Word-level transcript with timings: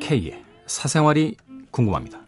K의 0.00 0.42
사생활이 0.66 1.36
궁금합니다. 1.70 2.20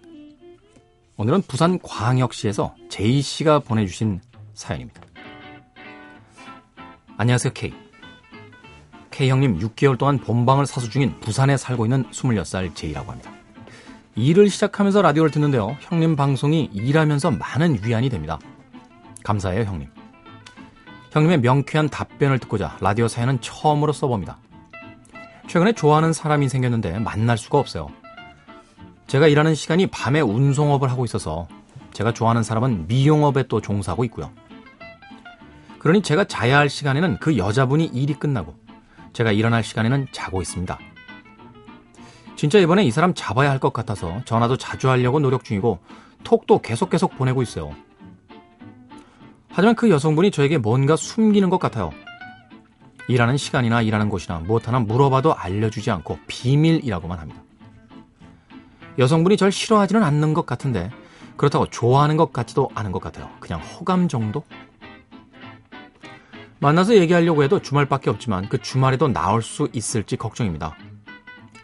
오늘은 1.16 1.40
부산 1.48 1.78
광역시에서 1.78 2.74
제이 2.90 3.22
씨가 3.22 3.60
보내주신 3.60 4.20
사연입니다. 4.52 5.00
안녕하세요, 7.16 7.54
K. 7.54 7.72
K 9.10 9.30
형님 9.30 9.58
6개월 9.58 9.96
동안 9.96 10.18
본방을 10.18 10.66
사수 10.66 10.90
중인 10.90 11.18
부산에 11.20 11.56
살고 11.56 11.86
있는 11.86 12.04
26살 12.10 12.74
제이라고 12.74 13.10
합니다. 13.10 13.37
일을 14.18 14.50
시작하면서 14.50 15.00
라디오를 15.02 15.30
듣는데요. 15.30 15.76
형님 15.80 16.16
방송이 16.16 16.70
일하면서 16.72 17.30
많은 17.30 17.78
위안이 17.84 18.08
됩니다. 18.08 18.40
감사해요, 19.22 19.62
형님. 19.62 19.88
형님의 21.12 21.40
명쾌한 21.40 21.88
답변을 21.88 22.40
듣고자 22.40 22.76
라디오 22.80 23.06
사연은 23.06 23.40
처음으로 23.40 23.92
써봅니다. 23.92 24.38
최근에 25.46 25.72
좋아하는 25.72 26.12
사람이 26.12 26.48
생겼는데 26.48 26.98
만날 26.98 27.38
수가 27.38 27.58
없어요. 27.58 27.88
제가 29.06 29.28
일하는 29.28 29.54
시간이 29.54 29.86
밤에 29.86 30.20
운송업을 30.20 30.90
하고 30.90 31.04
있어서 31.04 31.46
제가 31.92 32.12
좋아하는 32.12 32.42
사람은 32.42 32.88
미용업에 32.88 33.44
또 33.46 33.60
종사하고 33.60 34.04
있고요. 34.06 34.32
그러니 35.78 36.02
제가 36.02 36.24
자야 36.24 36.58
할 36.58 36.68
시간에는 36.68 37.18
그 37.20 37.38
여자분이 37.38 37.86
일이 37.86 38.14
끝나고 38.14 38.56
제가 39.12 39.30
일어날 39.30 39.62
시간에는 39.62 40.08
자고 40.10 40.42
있습니다. 40.42 40.76
진짜 42.38 42.58
이번에 42.60 42.84
이 42.84 42.90
사람 42.92 43.14
잡아야 43.14 43.50
할 43.50 43.58
것 43.58 43.72
같아서 43.72 44.22
전화도 44.24 44.56
자주 44.56 44.88
하려고 44.88 45.18
노력 45.18 45.42
중이고 45.42 45.80
톡도 46.22 46.60
계속 46.60 46.88
계속 46.90 47.16
보내고 47.18 47.42
있어요. 47.42 47.74
하지만 49.50 49.74
그 49.74 49.90
여성분이 49.90 50.30
저에게 50.30 50.56
뭔가 50.58 50.94
숨기는 50.94 51.50
것 51.50 51.58
같아요. 51.58 51.90
일하는 53.08 53.36
시간이나 53.36 53.82
일하는 53.82 54.08
곳이나 54.08 54.38
무엇 54.38 54.68
하나 54.68 54.78
물어봐도 54.78 55.34
알려주지 55.34 55.90
않고 55.90 56.20
비밀이라고만 56.28 57.18
합니다. 57.18 57.42
여성분이 58.98 59.36
절 59.36 59.50
싫어하지는 59.50 60.04
않는 60.04 60.32
것 60.34 60.46
같은데 60.46 60.90
그렇다고 61.36 61.66
좋아하는 61.66 62.16
것 62.16 62.32
같지도 62.32 62.70
않은 62.74 62.92
것 62.92 63.02
같아요. 63.02 63.28
그냥 63.40 63.60
호감 63.60 64.06
정도? 64.06 64.44
만나서 66.60 66.94
얘기하려고 66.94 67.42
해도 67.42 67.60
주말밖에 67.60 68.10
없지만 68.10 68.48
그 68.48 68.58
주말에도 68.58 69.08
나올 69.08 69.42
수 69.42 69.68
있을지 69.72 70.16
걱정입니다. 70.16 70.76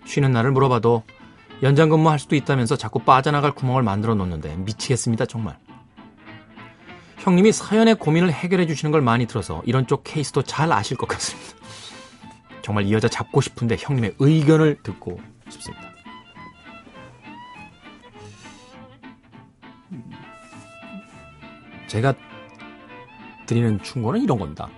쉬는 0.04 0.32
날을 0.32 0.52
물어봐도 0.52 1.02
연장 1.62 1.88
근무할 1.88 2.18
수도 2.18 2.36
있다면서 2.36 2.76
자꾸 2.76 2.98
빠져나갈 2.98 3.52
구멍을 3.52 3.82
만들어 3.82 4.14
놓는데 4.14 4.56
미치겠습니다, 4.56 5.26
정말. 5.26 5.56
형님이 7.18 7.52
사연의 7.52 7.94
고민을 7.94 8.30
해결해 8.30 8.66
주시는 8.66 8.92
걸 8.92 9.00
많이 9.00 9.26
들어서 9.26 9.62
이런 9.64 9.86
쪽 9.86 10.02
케이스도 10.04 10.42
잘 10.42 10.70
아실 10.72 10.96
것 10.96 11.08
같습니다. 11.08 11.56
정말 12.60 12.84
이 12.84 12.92
여자 12.92 13.08
잡고 13.08 13.40
싶은데 13.40 13.76
형님의 13.78 14.16
의견을 14.18 14.82
듣고 14.82 15.20
싶습니다. 15.48 15.84
제가 21.86 22.14
드리는 23.46 23.80
충고는 23.82 24.20
이런 24.22 24.38
겁니다. 24.38 24.68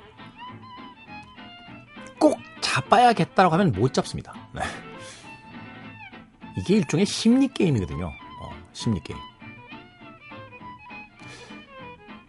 꼭 2.18 2.38
잡아야겠다라고 2.60 3.54
하면 3.54 3.72
못 3.72 3.92
잡습니다. 3.92 4.34
네. 6.56 6.62
이게 6.62 6.74
일종의 6.76 7.06
심리 7.06 7.48
게임이거든요. 7.48 8.06
어, 8.06 8.50
심리 8.72 9.00
게임. 9.00 9.18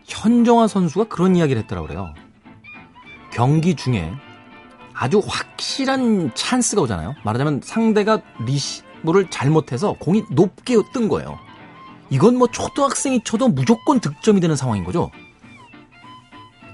현정화 0.05 0.67
선수가 0.67 1.05
그런 1.05 1.35
이야기를 1.35 1.61
했더라고 1.63 1.87
그래요. 1.87 2.13
경기 3.31 3.75
중에 3.75 4.11
아주 4.93 5.21
확실한 5.25 6.31
찬스가 6.33 6.81
오잖아요. 6.81 7.15
말하자면 7.23 7.61
상대가 7.63 8.21
리시브를 8.45 9.29
잘못해서 9.29 9.93
공이 9.93 10.23
높게 10.31 10.75
뜬 10.91 11.07
거예요. 11.07 11.37
이건 12.09 12.37
뭐 12.37 12.47
초등학생이 12.47 13.23
쳐도 13.23 13.49
무조건 13.49 13.99
득점이 13.99 14.39
되는 14.39 14.55
상황인 14.55 14.83
거죠. 14.83 15.11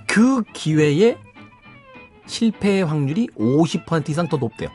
그 0.08 0.44
기회에 0.54 1.18
실패의 2.28 2.86
확률이 2.86 3.28
50% 3.38 4.10
이상 4.10 4.30
더 4.30 4.38
높대요. 4.38 4.70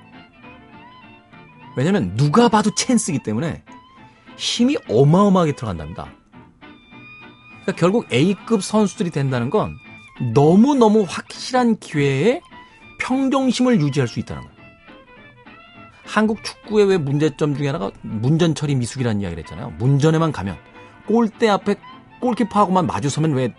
왜냐면 1.79 2.17
누가 2.17 2.49
봐도 2.49 2.75
찬스이기 2.75 3.23
때문에 3.23 3.63
힘이 4.37 4.77
어마어마하게 4.89 5.53
들어간답니다. 5.53 6.09
그러니까 7.63 7.73
결국 7.77 8.13
A급 8.13 8.65
선수들이 8.65 9.11
된다는 9.11 9.49
건 9.49 9.77
너무너무 10.35 11.07
확실한 11.09 11.79
기회에 11.79 12.41
평정심을 12.99 13.81
유지할 13.81 14.09
수 14.09 14.19
있다는 14.19 14.43
거예요. 14.43 14.59
한국 16.05 16.43
축구의 16.43 16.89
왜 16.89 16.99
문제점 16.99 17.55
중에 17.55 17.69
하나가 17.69 17.93
문전 18.03 18.57
처리 18.57 18.75
미숙이라는 18.75 19.21
이야기를 19.21 19.45
했잖아요. 19.45 19.71
문전에만 19.79 20.33
가면 20.33 20.57
골대 21.07 21.49
앞에 21.49 21.77
골키퍼하고만 22.21 22.89
마주서면 22.89 23.35
왜 23.35 23.55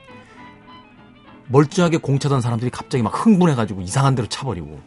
멀쩡하게 1.47 2.00
공 2.00 2.19
차던 2.19 2.41
사람들이 2.41 2.69
갑자기 2.69 3.01
막 3.01 3.25
흥분해가지고 3.25 3.80
이상한 3.80 4.16
데로 4.16 4.28
차버리고. 4.28 4.78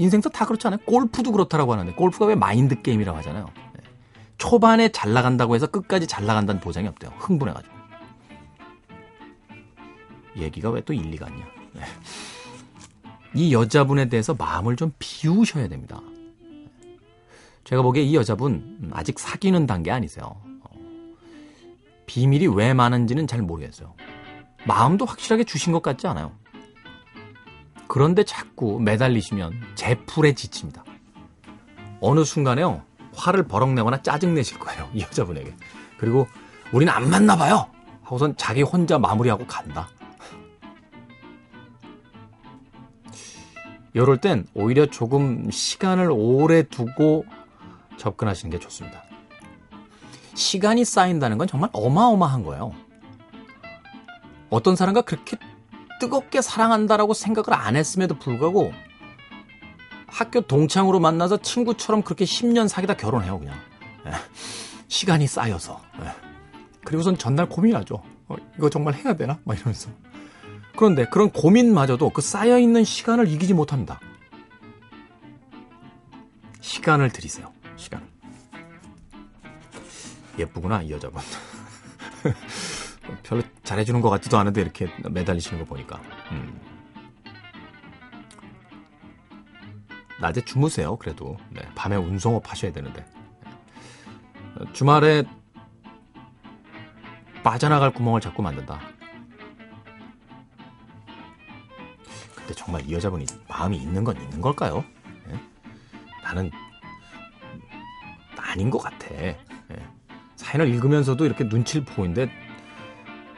인생도 0.00 0.30
다 0.30 0.46
그렇지 0.46 0.66
않아요? 0.66 0.78
골프도 0.86 1.30
그렇다라고 1.32 1.72
하는데, 1.72 1.92
골프가 1.92 2.26
왜 2.26 2.34
마인드 2.34 2.80
게임이라고 2.80 3.18
하잖아요. 3.18 3.46
네. 3.74 3.80
초반에 4.38 4.88
잘 4.90 5.12
나간다고 5.12 5.54
해서 5.54 5.66
끝까지 5.66 6.06
잘 6.06 6.24
나간다는 6.26 6.60
보장이 6.60 6.88
없대요. 6.88 7.12
흥분해가지고. 7.18 7.74
얘기가 10.36 10.70
왜 10.70 10.80
또 10.82 10.92
일리가 10.94 11.26
아니야. 11.26 11.44
네. 11.74 11.82
이 13.34 13.52
여자분에 13.52 14.08
대해서 14.08 14.34
마음을 14.34 14.76
좀 14.76 14.92
비우셔야 14.98 15.68
됩니다. 15.68 16.00
제가 17.64 17.82
보기에 17.82 18.02
이 18.02 18.16
여자분 18.16 18.90
아직 18.92 19.18
사귀는 19.18 19.66
단계 19.66 19.90
아니세요. 19.90 20.40
비밀이 22.06 22.48
왜 22.48 22.74
많은지는 22.74 23.26
잘 23.26 23.42
모르겠어요. 23.42 23.94
마음도 24.66 25.04
확실하게 25.04 25.44
주신 25.44 25.72
것 25.72 25.80
같지 25.82 26.06
않아요. 26.08 26.32
그런데 27.90 28.22
자꾸 28.22 28.78
매달리시면 28.78 29.52
제풀에 29.74 30.34
지칩니다. 30.34 30.84
어느 32.00 32.22
순간에요. 32.22 32.84
화를 33.16 33.48
버럭내거나 33.48 34.02
짜증내실 34.02 34.60
거예요. 34.60 34.88
이 34.94 35.02
여자분에게. 35.02 35.52
그리고 35.98 36.28
우리는 36.72 36.92
안 36.92 37.10
맞나 37.10 37.34
봐요. 37.34 37.68
하고선 38.04 38.36
자기 38.36 38.62
혼자 38.62 38.96
마무리하고 39.00 39.44
간다. 39.48 39.88
이럴 43.92 44.18
땐 44.18 44.46
오히려 44.54 44.86
조금 44.86 45.50
시간을 45.50 46.12
오래 46.12 46.62
두고 46.62 47.24
접근하시는 47.96 48.52
게 48.52 48.60
좋습니다. 48.60 49.02
시간이 50.34 50.84
쌓인다는 50.84 51.38
건 51.38 51.48
정말 51.48 51.70
어마어마한 51.72 52.44
거예요. 52.44 52.72
어떤 54.48 54.76
사람과 54.76 55.02
그렇게 55.02 55.36
뜨겁게 56.00 56.40
사랑한다라고 56.42 57.14
생각을 57.14 57.54
안 57.54 57.76
했음에도 57.76 58.18
불구하고 58.18 58.72
학교 60.08 60.40
동창으로 60.40 60.98
만나서 60.98 61.36
친구처럼 61.36 62.02
그렇게 62.02 62.24
10년 62.24 62.66
사귀다 62.66 62.96
결혼해요, 62.96 63.38
그냥. 63.38 63.54
예. 64.06 64.12
시간이 64.88 65.28
쌓여서. 65.28 65.80
예. 66.02 66.10
그리고선 66.84 67.16
전날 67.16 67.48
고민하죠. 67.48 68.02
어, 68.28 68.34
이거 68.58 68.68
정말 68.68 68.94
해야 68.94 69.14
되나? 69.14 69.38
막 69.44 69.56
이러면서. 69.56 69.88
그런데 70.76 71.04
그런 71.04 71.30
고민마저도 71.30 72.10
그 72.10 72.22
쌓여있는 72.22 72.82
시간을 72.82 73.28
이기지 73.28 73.54
못합니다. 73.54 74.00
시간을 76.60 77.10
들이세요. 77.10 77.52
시간을. 77.76 78.06
예쁘구나, 80.38 80.82
이 80.82 80.90
여자분. 80.90 81.22
별로 83.30 83.44
잘해주는 83.62 84.00
것 84.00 84.10
같지도 84.10 84.38
않은데 84.38 84.60
이렇게 84.60 84.88
매달리시는 85.08 85.60
거 85.60 85.64
보니까. 85.64 86.02
음. 86.32 86.60
낮에 90.20 90.40
주무세요, 90.40 90.96
그래도. 90.96 91.36
네, 91.50 91.62
밤에 91.76 91.94
운송업 91.94 92.50
하셔야 92.50 92.72
되는데. 92.72 93.06
주말에 94.72 95.22
빠져나갈 97.44 97.92
구멍을 97.92 98.20
자꾸 98.20 98.42
만든다. 98.42 98.80
근데 102.34 102.54
정말 102.54 102.84
이 102.84 102.92
여자분이 102.92 103.26
마음이 103.48 103.76
있는 103.76 104.02
건 104.02 104.20
있는 104.20 104.40
걸까요? 104.40 104.84
네? 105.28 105.40
나는 106.24 106.50
아닌 108.36 108.70
것 108.70 108.78
같아. 108.78 109.08
네. 109.08 109.36
사연을 110.34 110.68
읽으면서도 110.68 111.24
이렇게 111.24 111.44
눈치를 111.44 111.84
보고 111.84 112.04
있는데 112.04 112.49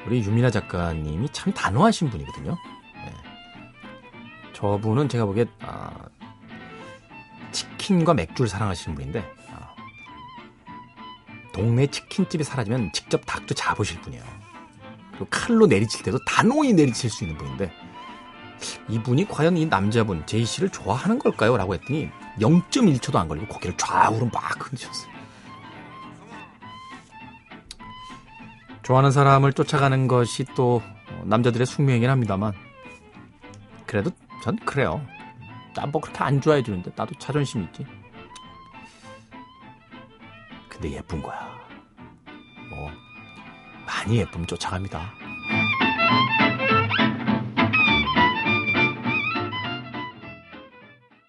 우리 0.07 0.23
유미나 0.23 0.51
작가님이 0.51 1.29
참 1.33 1.53
단호하신 1.53 2.11
분이거든요. 2.11 2.57
네. 2.95 3.15
저분은 4.53 5.09
제가 5.09 5.25
보기에 5.25 5.47
아, 5.61 5.91
치킨과 7.53 8.15
맥주를 8.15 8.49
사랑하시는 8.49 8.95
분인데 8.95 9.21
아, 9.51 9.75
동네 11.53 11.87
치킨집이 11.87 12.43
사라지면 12.45 12.91
직접 12.93 13.23
닭도 13.25 13.55
잡으실 13.55 14.01
분이에요. 14.01 14.25
그리고 15.13 15.27
칼로 15.31 15.67
내리칠 15.67 16.03
때도 16.03 16.19
단호히 16.25 16.73
내리칠 16.73 17.11
수 17.11 17.25
있는 17.25 17.39
분인데 17.39 17.73
이분이 18.89 19.29
과연 19.29 19.57
이 19.57 19.67
남자분 19.67 20.25
제이 20.27 20.45
씨를 20.45 20.71
좋아하는 20.71 21.19
걸까요? 21.19 21.57
라고 21.57 21.75
했더니 21.75 22.09
0.1초도 22.41 23.17
안 23.17 23.29
걸리고 23.29 23.47
고개를 23.49 23.77
좌우로 23.77 24.31
막 24.33 24.67
흔드셨어요. 24.67 25.12
좋아하는 28.83 29.11
사람을 29.11 29.53
쫓아가는 29.53 30.09
것이 30.09 30.45
또 30.57 30.83
남자들의 31.25 31.67
숙명이긴 31.67 32.11
합니다만 32.11 32.53
그래도 33.87 34.11
전 34.43 34.57
그래요. 34.57 35.01
난뭐 35.75 36.01
그렇게 36.01 36.19
안 36.23 36.41
좋아해 36.41 36.63
주는데 36.63 36.91
나도 36.97 37.15
자존심 37.19 37.63
있지. 37.65 37.87
근데 40.69 40.93
예쁜 40.93 41.23
거야. 41.23 41.57
뭐 42.71 42.91
많이 43.87 44.17
예쁘면 44.17 44.47
쫓아갑니다. 44.47 45.22